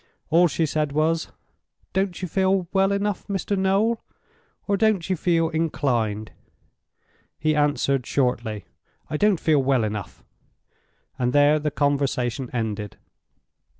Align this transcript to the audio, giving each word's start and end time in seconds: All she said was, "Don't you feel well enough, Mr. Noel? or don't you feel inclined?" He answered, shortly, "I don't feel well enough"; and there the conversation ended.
All 0.31 0.47
she 0.47 0.65
said 0.65 0.93
was, 0.93 1.27
"Don't 1.93 2.23
you 2.23 2.27
feel 2.27 2.67
well 2.73 2.91
enough, 2.91 3.27
Mr. 3.27 3.55
Noel? 3.55 4.03
or 4.67 4.75
don't 4.75 5.07
you 5.07 5.15
feel 5.15 5.49
inclined?" 5.49 6.31
He 7.37 7.55
answered, 7.55 8.07
shortly, 8.07 8.65
"I 9.11 9.17
don't 9.17 9.39
feel 9.39 9.61
well 9.61 9.83
enough"; 9.83 10.23
and 11.19 11.33
there 11.33 11.59
the 11.59 11.69
conversation 11.69 12.49
ended. 12.51 12.97